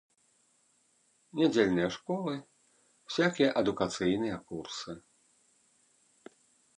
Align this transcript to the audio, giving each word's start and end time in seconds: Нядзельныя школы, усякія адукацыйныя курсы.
Нядзельныя 1.39 1.89
школы, 1.97 2.33
усякія 3.11 3.49
адукацыйныя 3.61 4.37
курсы. 4.53 4.91